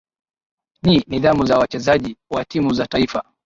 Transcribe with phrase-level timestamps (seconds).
[0.83, 3.23] ni nidhamu za wachezaji wa timu za taifa